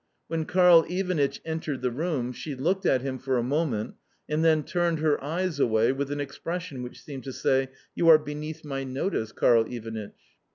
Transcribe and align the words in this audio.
When 0.29 0.45
Karl 0.45 0.83
Ivanitch 0.89 1.41
entered 1.45 1.83
the 1.83 1.91
room 1.91 2.33
she 2.33 2.55
looked 2.55 2.87
at 2.87 3.01
him 3.03 3.19
for 3.19 3.37
a 3.37 3.43
moment, 3.43 3.93
and 4.27 4.43
then 4.43 4.63
turned 4.63 4.97
her 4.97 5.23
eyes 5.23 5.59
away 5.59 5.91
with 5.91 6.11
an 6.11 6.19
expression 6.19 6.81
which 6.81 7.03
seemed 7.03 7.23
to 7.25 7.31
say, 7.31 7.69
"You 7.93 8.09
are 8.09 8.17
beneath 8.17 8.65
my 8.65 8.83
notice, 8.83 9.31
Karl 9.31 9.65
Ivanitch." 9.71 10.17